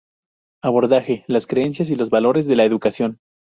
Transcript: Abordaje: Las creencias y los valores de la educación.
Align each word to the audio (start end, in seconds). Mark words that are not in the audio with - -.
Abordaje: 0.63 1.23
Las 1.27 1.45
creencias 1.45 1.91
y 1.91 1.95
los 1.95 2.09
valores 2.09 2.47
de 2.47 2.55
la 2.55 2.63
educación. 2.65 3.19